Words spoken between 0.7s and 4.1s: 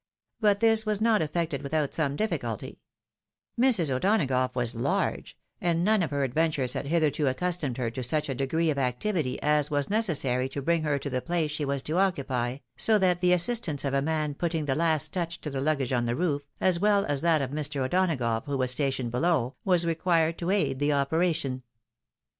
was not effected without some difficulty, Mrs.